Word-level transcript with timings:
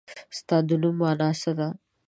ستا 0.37 0.57
د 0.67 0.69
نوم 0.81 0.95
مانا 1.01 1.29
څه 1.41 1.51
ده؟ 1.57 1.69